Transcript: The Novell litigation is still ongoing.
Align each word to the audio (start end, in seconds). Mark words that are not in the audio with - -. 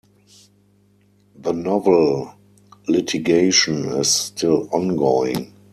The 1.35 1.51
Novell 1.51 2.33
litigation 2.87 3.85
is 3.99 4.09
still 4.09 4.67
ongoing. 4.71 5.53